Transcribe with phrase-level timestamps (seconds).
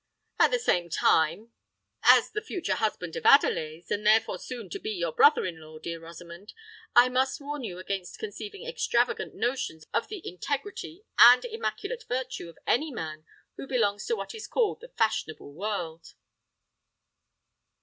[0.39, 5.11] At the same time—as the future husband of Adelais, and therefore soon to be your
[5.11, 11.03] brother in law, dear Rosamond—I must warn you against conceiving extravagant notions of the integrity
[11.19, 13.25] and immaculate virtue of any man
[13.57, 16.15] who belongs to what is called the Fashionable World."